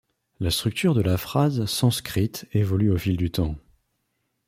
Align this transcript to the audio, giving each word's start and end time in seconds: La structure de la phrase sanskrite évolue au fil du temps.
La 0.39 0.49
structure 0.49 0.95
de 0.95 1.03
la 1.03 1.15
phrase 1.15 1.63
sanskrite 1.67 2.47
évolue 2.53 2.89
au 2.89 2.97
fil 2.97 3.17
du 3.17 3.29
temps. 3.29 3.55